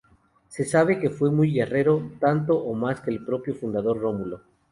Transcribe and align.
Se 0.47 0.65
sabe 0.65 0.97
que 0.97 1.11
fue 1.11 1.29
muy 1.29 1.53
guerrero, 1.53 2.09
tanto 2.19 2.55
o 2.57 2.73
más 2.73 3.01
que 3.01 3.11
el 3.11 3.23
propio 3.23 3.53
fundador 3.53 3.99
Rómulo. 3.99 4.41